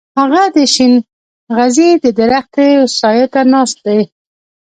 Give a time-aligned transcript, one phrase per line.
[0.19, 4.01] هغه د شينغزي د درختې و سايه ته ناست دی.